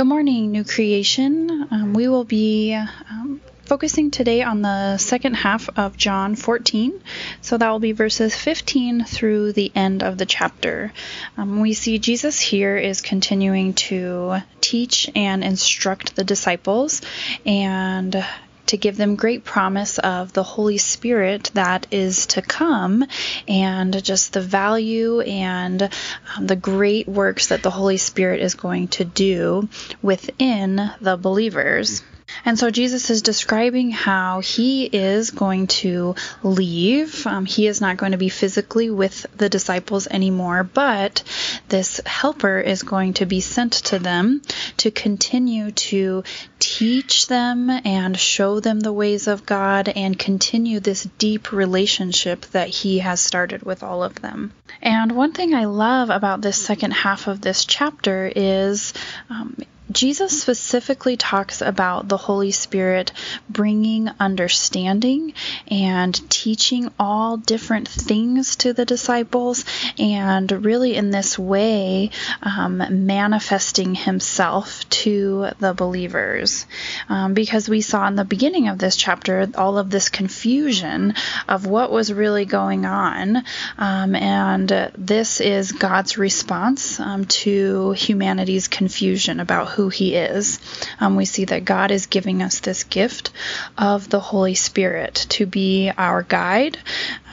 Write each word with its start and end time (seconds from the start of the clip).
Good 0.00 0.06
morning, 0.06 0.50
New 0.50 0.64
Creation. 0.64 1.68
Um, 1.70 1.92
we 1.92 2.08
will 2.08 2.24
be 2.24 2.72
um, 2.72 3.42
focusing 3.66 4.10
today 4.10 4.42
on 4.42 4.62
the 4.62 4.96
second 4.96 5.34
half 5.34 5.68
of 5.76 5.98
John 5.98 6.36
14. 6.36 7.02
So 7.42 7.58
that 7.58 7.68
will 7.68 7.80
be 7.80 7.92
verses 7.92 8.34
15 8.34 9.04
through 9.04 9.52
the 9.52 9.70
end 9.74 10.02
of 10.02 10.16
the 10.16 10.24
chapter. 10.24 10.94
Um, 11.36 11.60
we 11.60 11.74
see 11.74 11.98
Jesus 11.98 12.40
here 12.40 12.78
is 12.78 13.02
continuing 13.02 13.74
to 13.74 14.38
teach 14.62 15.10
and 15.14 15.44
instruct 15.44 16.16
the 16.16 16.24
disciples 16.24 17.02
and 17.44 18.24
to 18.70 18.76
give 18.76 18.96
them 18.96 19.16
great 19.16 19.44
promise 19.44 19.98
of 19.98 20.32
the 20.32 20.44
Holy 20.44 20.78
Spirit 20.78 21.50
that 21.54 21.88
is 21.90 22.26
to 22.26 22.40
come 22.40 23.04
and 23.48 24.02
just 24.04 24.32
the 24.32 24.40
value 24.40 25.20
and 25.20 25.82
um, 25.82 26.46
the 26.46 26.54
great 26.54 27.08
works 27.08 27.48
that 27.48 27.64
the 27.64 27.70
Holy 27.70 27.96
Spirit 27.96 28.40
is 28.40 28.54
going 28.54 28.86
to 28.86 29.04
do 29.04 29.68
within 30.02 30.90
the 31.00 31.16
believers. 31.16 32.02
And 32.44 32.58
so 32.58 32.70
Jesus 32.70 33.10
is 33.10 33.22
describing 33.22 33.90
how 33.90 34.40
he 34.40 34.84
is 34.84 35.30
going 35.30 35.66
to 35.68 36.14
leave. 36.42 37.26
Um, 37.26 37.46
he 37.46 37.66
is 37.66 37.80
not 37.80 37.96
going 37.96 38.12
to 38.12 38.18
be 38.18 38.28
physically 38.28 38.90
with 38.90 39.26
the 39.36 39.48
disciples 39.48 40.06
anymore, 40.06 40.64
but 40.64 41.22
this 41.68 42.00
helper 42.06 42.58
is 42.60 42.82
going 42.82 43.14
to 43.14 43.26
be 43.26 43.40
sent 43.40 43.72
to 43.72 43.98
them 43.98 44.42
to 44.78 44.90
continue 44.90 45.70
to 45.70 46.24
teach 46.58 47.26
them 47.28 47.70
and 47.70 48.18
show 48.18 48.60
them 48.60 48.80
the 48.80 48.92
ways 48.92 49.26
of 49.26 49.46
God 49.46 49.88
and 49.88 50.18
continue 50.18 50.80
this 50.80 51.04
deep 51.18 51.52
relationship 51.52 52.46
that 52.52 52.68
he 52.68 52.98
has 52.98 53.20
started 53.20 53.62
with 53.62 53.82
all 53.82 54.02
of 54.02 54.20
them. 54.20 54.52
And 54.82 55.12
one 55.12 55.32
thing 55.32 55.54
I 55.54 55.66
love 55.66 56.10
about 56.10 56.40
this 56.40 56.56
second 56.56 56.92
half 56.92 57.26
of 57.26 57.40
this 57.40 57.64
chapter 57.64 58.30
is 58.34 58.92
um, 59.28 59.56
Jesus 59.90 60.40
specifically 60.40 61.16
talks 61.16 61.62
about 61.62 62.08
the 62.08 62.16
Holy 62.16 62.52
Spirit 62.52 63.12
bringing 63.48 64.08
understanding 64.20 65.34
and 65.68 66.30
teaching 66.30 66.90
all 66.98 67.36
different 67.36 67.88
things 67.88 68.56
to 68.56 68.72
the 68.72 68.84
disciples, 68.84 69.64
and 69.98 70.50
really 70.64 70.94
in 70.94 71.10
this 71.10 71.38
way 71.38 72.10
um, 72.42 73.06
manifesting 73.06 73.94
himself 73.94 74.88
to 74.90 75.48
the 75.58 75.74
believers. 75.74 76.66
Um, 77.08 77.34
because 77.34 77.68
we 77.68 77.80
saw 77.80 78.06
in 78.06 78.14
the 78.14 78.24
beginning 78.24 78.68
of 78.68 78.78
this 78.78 78.96
chapter 78.96 79.48
all 79.56 79.78
of 79.78 79.90
this 79.90 80.08
confusion 80.08 81.14
of 81.48 81.66
what 81.66 81.90
was 81.90 82.12
really 82.12 82.44
going 82.44 82.84
on, 82.86 83.44
um, 83.76 84.14
and 84.14 84.68
this 84.96 85.40
is 85.40 85.72
God's 85.72 86.16
response 86.16 87.00
um, 87.00 87.24
to 87.24 87.92
humanity's 87.92 88.68
confusion 88.68 89.40
about 89.40 89.68
who 89.68 89.79
who 89.80 89.88
He 89.88 90.14
is. 90.14 90.60
Um, 91.00 91.16
we 91.16 91.24
see 91.24 91.46
that 91.46 91.64
God 91.64 91.90
is 91.90 92.06
giving 92.06 92.42
us 92.42 92.60
this 92.60 92.84
gift 92.84 93.30
of 93.78 94.10
the 94.10 94.20
Holy 94.20 94.54
Spirit 94.54 95.14
to 95.30 95.46
be 95.46 95.90
our 95.96 96.22
guide 96.22 96.76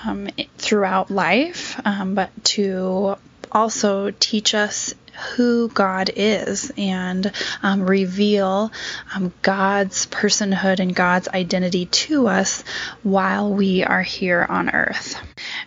um, 0.06 0.30
throughout 0.58 1.12
life, 1.12 1.80
um, 1.86 2.16
but 2.16 2.30
to 2.56 3.18
also 3.52 4.12
teach 4.12 4.56
us 4.56 4.94
who 5.36 5.70
God 5.70 6.12
is 6.16 6.72
and 6.78 7.32
um, 7.64 7.82
reveal 7.84 8.72
um, 9.16 9.34
God's 9.42 10.06
personhood 10.08 10.80
and 10.80 10.96
God's 10.96 11.28
identity 11.28 11.86
to 11.86 12.28
us 12.28 12.64
while 13.04 13.54
we 13.54 13.84
are 13.84 14.04
here 14.04 14.46
on 14.48 14.70
earth. 14.70 15.20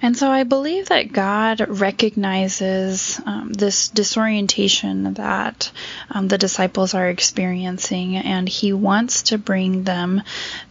And 0.03 0.17
so 0.17 0.31
I 0.31 0.45
believe 0.45 0.89
that 0.89 1.13
God 1.13 1.61
recognizes 1.69 3.21
um, 3.27 3.53
this 3.53 3.89
disorientation 3.89 5.15
that 5.15 5.71
um, 6.11 6.29
the 6.29 6.39
disciples 6.39 6.95
are 6.95 7.09
experiencing, 7.09 8.17
and 8.17 8.49
He 8.49 8.73
wants 8.73 9.23
to 9.25 9.39
bring 9.39 9.85
them 9.85 10.23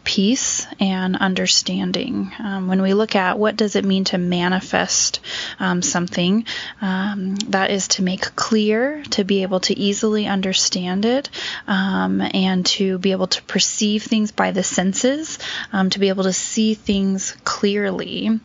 peace 0.03 0.65
and 0.79 1.15
understanding. 1.17 2.31
Um, 2.39 2.67
when 2.67 2.81
we 2.81 2.93
look 2.93 3.15
at 3.15 3.37
what 3.37 3.55
does 3.55 3.75
it 3.75 3.85
mean 3.85 4.05
to 4.05 4.17
manifest 4.17 5.19
um, 5.59 5.81
something, 5.81 6.45
that 6.81 7.67
is 7.69 7.87
to 7.89 8.03
make 8.03 8.35
clear, 8.35 8.58
to 9.11 9.23
be 9.23 9.43
able 9.43 9.59
to 9.61 9.77
easily 9.77 10.27
understand 10.27 11.05
it, 11.05 11.29
um, 11.67 12.21
and 12.21 12.65
to 12.65 12.97
be 12.97 13.11
able 13.11 13.27
to 13.27 13.41
perceive 13.43 14.03
things 14.03 14.31
by 14.31 14.51
the 14.51 14.63
senses, 14.63 15.39
to 15.89 15.99
be 15.99 16.09
able 16.09 16.23
to 16.23 16.33
see 16.33 16.73
things 16.73 17.35
clearly. 17.43 18.39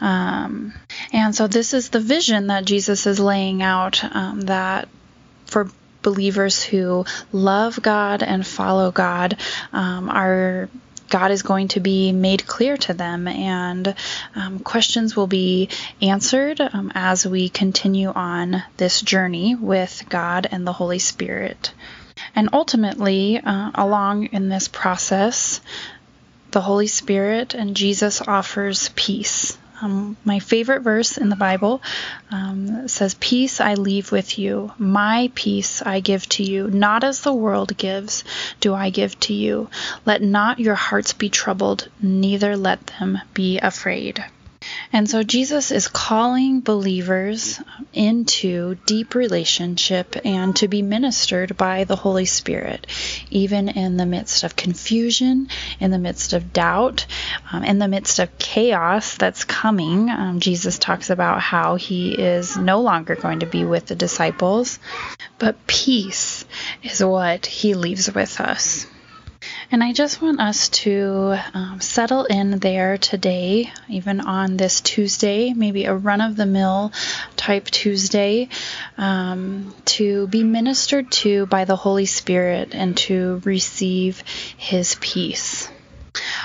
Um, 0.00 0.74
and 1.12 1.34
so 1.34 1.46
this 1.46 1.72
is 1.72 1.88
the 1.88 2.00
vision 2.00 2.48
that 2.48 2.64
Jesus 2.64 3.06
is 3.06 3.18
laying 3.18 3.62
out 3.62 4.04
um, 4.04 4.42
that 4.42 4.88
for 5.46 5.70
believers 6.02 6.62
who 6.62 7.04
love 7.32 7.80
God 7.80 8.22
and 8.22 8.46
follow 8.46 8.90
God 8.90 9.38
um, 9.72 10.10
are 10.10 10.68
God 11.08 11.30
is 11.30 11.42
going 11.42 11.68
to 11.68 11.80
be 11.80 12.12
made 12.12 12.46
clear 12.46 12.76
to 12.78 12.94
them, 12.94 13.28
and 13.28 13.94
um, 14.34 14.58
questions 14.58 15.14
will 15.14 15.26
be 15.26 15.68
answered 16.00 16.60
um, 16.60 16.92
as 16.94 17.26
we 17.26 17.48
continue 17.48 18.08
on 18.08 18.62
this 18.76 19.00
journey 19.00 19.54
with 19.54 20.04
God 20.08 20.48
and 20.50 20.66
the 20.66 20.72
Holy 20.72 20.98
Spirit. 20.98 21.72
And 22.34 22.50
ultimately, 22.52 23.38
uh, 23.38 23.70
along 23.74 24.26
in 24.26 24.48
this 24.48 24.68
process, 24.68 25.60
the 26.50 26.60
Holy 26.60 26.86
Spirit 26.86 27.54
and 27.54 27.76
Jesus 27.76 28.20
offers 28.20 28.90
peace. 28.94 29.58
Um, 29.84 30.16
my 30.24 30.38
favorite 30.38 30.80
verse 30.80 31.18
in 31.18 31.28
the 31.28 31.36
Bible 31.36 31.82
um, 32.30 32.88
says, 32.88 33.14
Peace 33.20 33.60
I 33.60 33.74
leave 33.74 34.12
with 34.12 34.38
you, 34.38 34.72
my 34.78 35.30
peace 35.34 35.82
I 35.82 36.00
give 36.00 36.26
to 36.30 36.42
you. 36.42 36.70
Not 36.70 37.04
as 37.04 37.20
the 37.20 37.34
world 37.34 37.76
gives, 37.76 38.24
do 38.60 38.72
I 38.72 38.88
give 38.88 39.20
to 39.20 39.34
you. 39.34 39.68
Let 40.06 40.22
not 40.22 40.58
your 40.58 40.74
hearts 40.74 41.12
be 41.12 41.28
troubled, 41.28 41.90
neither 42.00 42.56
let 42.56 42.86
them 42.98 43.20
be 43.34 43.58
afraid. 43.58 44.24
And 44.94 45.10
so 45.10 45.24
Jesus 45.24 45.72
is 45.72 45.88
calling 45.88 46.60
believers 46.60 47.60
into 47.92 48.76
deep 48.86 49.16
relationship 49.16 50.14
and 50.24 50.54
to 50.54 50.68
be 50.68 50.82
ministered 50.82 51.56
by 51.56 51.82
the 51.82 51.96
Holy 51.96 52.26
Spirit, 52.26 52.86
even 53.28 53.68
in 53.68 53.96
the 53.96 54.06
midst 54.06 54.44
of 54.44 54.54
confusion, 54.54 55.48
in 55.80 55.90
the 55.90 55.98
midst 55.98 56.32
of 56.32 56.52
doubt, 56.52 57.06
um, 57.50 57.64
in 57.64 57.80
the 57.80 57.88
midst 57.88 58.20
of 58.20 58.38
chaos 58.38 59.16
that's 59.16 59.42
coming. 59.42 60.10
Um, 60.10 60.38
Jesus 60.38 60.78
talks 60.78 61.10
about 61.10 61.40
how 61.40 61.74
he 61.74 62.12
is 62.12 62.56
no 62.56 62.80
longer 62.80 63.16
going 63.16 63.40
to 63.40 63.46
be 63.46 63.64
with 63.64 63.86
the 63.86 63.96
disciples, 63.96 64.78
but 65.40 65.66
peace 65.66 66.44
is 66.84 67.02
what 67.02 67.46
he 67.46 67.74
leaves 67.74 68.14
with 68.14 68.40
us. 68.40 68.86
And 69.70 69.82
I 69.82 69.92
just 69.92 70.20
want 70.20 70.40
us 70.40 70.68
to 70.70 71.36
um, 71.54 71.80
settle 71.80 72.24
in 72.24 72.58
there 72.58 72.98
today, 72.98 73.72
even 73.88 74.20
on 74.20 74.56
this 74.56 74.80
Tuesday, 74.80 75.52
maybe 75.52 75.84
a 75.84 75.94
run 75.94 76.20
of 76.20 76.36
the 76.36 76.46
mill 76.46 76.92
type 77.36 77.66
Tuesday, 77.66 78.48
um, 78.98 79.74
to 79.86 80.26
be 80.28 80.44
ministered 80.44 81.10
to 81.12 81.46
by 81.46 81.64
the 81.64 81.76
Holy 81.76 82.06
Spirit 82.06 82.74
and 82.74 82.96
to 82.98 83.40
receive 83.44 84.22
His 84.56 84.96
peace. 85.00 85.68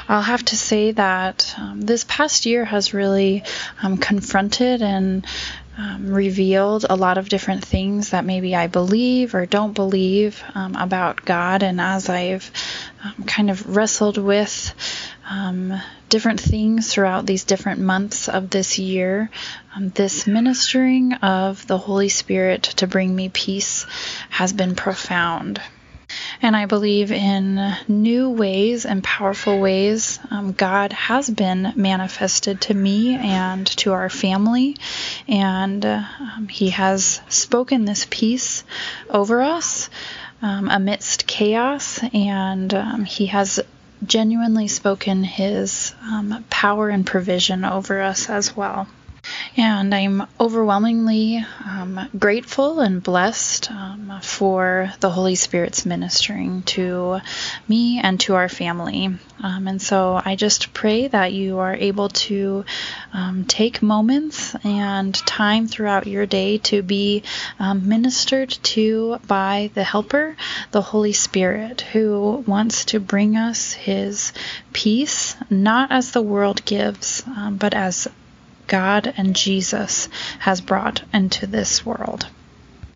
I'll 0.09 0.23
have 0.23 0.43
to 0.45 0.57
say 0.57 0.91
that 0.91 1.53
um, 1.55 1.81
this 1.81 2.03
past 2.03 2.47
year 2.47 2.65
has 2.65 2.95
really 2.95 3.43
um, 3.83 3.97
confronted 3.97 4.81
and 4.81 5.23
um, 5.77 6.11
revealed 6.11 6.87
a 6.89 6.95
lot 6.95 7.19
of 7.19 7.29
different 7.29 7.63
things 7.63 8.09
that 8.09 8.25
maybe 8.25 8.55
I 8.55 8.65
believe 8.65 9.35
or 9.35 9.45
don't 9.45 9.73
believe 9.73 10.43
um, 10.55 10.75
about 10.75 11.23
God. 11.23 11.61
And 11.61 11.79
as 11.79 12.09
I've 12.09 12.51
um, 13.03 13.23
kind 13.25 13.51
of 13.51 13.75
wrestled 13.75 14.17
with 14.17 14.73
um, 15.29 15.79
different 16.09 16.41
things 16.41 16.91
throughout 16.91 17.27
these 17.27 17.43
different 17.43 17.79
months 17.79 18.27
of 18.27 18.49
this 18.49 18.79
year, 18.79 19.29
um, 19.75 19.89
this 19.89 20.25
ministering 20.25 21.13
of 21.13 21.67
the 21.67 21.77
Holy 21.77 22.09
Spirit 22.09 22.63
to 22.63 22.87
bring 22.87 23.15
me 23.15 23.29
peace 23.29 23.85
has 24.29 24.53
been 24.53 24.75
profound. 24.75 25.61
And 26.41 26.56
I 26.56 26.68
believe 26.68 27.12
in 27.12 27.75
new 27.89 28.30
ways 28.30 28.86
and 28.86 29.03
powerful 29.03 29.59
ways. 29.59 30.19
Um, 30.31 30.53
God 30.53 30.94
has 30.94 31.30
been 31.30 31.74
manifested 31.75 32.62
to 32.62 32.74
me 32.74 33.15
and 33.15 33.68
to 33.77 33.91
our 33.91 34.09
family, 34.09 34.77
and 35.27 35.86
uh, 35.86 36.01
um, 36.19 36.47
He 36.47 36.69
has 36.69 37.19
spoken 37.27 37.83
this 37.83 38.07
peace 38.09 38.63
over 39.09 39.41
us 39.41 39.89
um, 40.41 40.69
amidst 40.69 41.27
chaos, 41.27 42.00
and 42.13 42.74
um, 42.74 43.03
He 43.03 43.25
has 43.25 43.59
genuinely 44.06 44.69
spoken 44.69 45.25
His 45.25 45.94
um, 46.01 46.45
power 46.50 46.88
and 46.88 47.06
provision 47.06 47.65
over 47.65 48.01
us 48.01 48.30
as 48.30 48.56
well. 48.56 48.88
And 49.57 49.94
I'm 49.94 50.28
overwhelmingly 50.40 51.44
um, 51.66 52.07
grateful 52.18 52.80
and 52.80 53.01
blessed 53.01 53.72
um, 53.72 54.19
for 54.22 54.94
the 55.00 55.10
Holy 55.10 55.36
Spirit's 55.36 55.86
ministering 55.86 56.62
to 56.63 57.19
me 57.68 58.00
and 58.00 58.19
to 58.22 58.36
our 58.36 58.48
family. 58.48 59.10
Um, 59.42 59.68
and 59.68 59.81
so 59.81 60.22
I 60.24 60.36
just 60.36 60.74
pray 60.74 61.07
that 61.07 61.34
you 61.34 61.60
are 61.60 61.74
able 61.74 62.10
to 62.10 62.63
um, 63.12 63.46
take 63.46 63.81
moments 63.81 64.56
and 64.63 65.16
time 65.16 65.68
throughout 65.68 66.07
your 66.07 66.25
day 66.25 66.60
to 66.60 66.81
be 66.84 67.24
um, 67.57 67.90
ministered 67.90 68.50
to 68.50 69.18
by 69.28 69.72
the 69.74 69.84
Helper, 69.84 70.36
the 70.72 70.81
Holy 70.81 71.13
Spirit, 71.13 71.81
who 71.81 72.44
wants 72.46 72.86
to 72.86 73.00
bring 73.00 73.36
us 73.36 73.74
His 73.74 74.31
peace, 74.74 75.36
not 75.50 75.92
as 75.92 76.12
the 76.12 76.22
world 76.22 76.63
gives, 76.66 77.24
um, 77.28 77.57
but 77.57 77.74
as 77.74 78.07
God 78.69 79.13
and 79.18 79.36
Jesus 79.36 80.07
has 80.39 80.62
brought 80.62 81.04
into 81.13 81.48
this 81.48 81.86
world. 81.86 82.27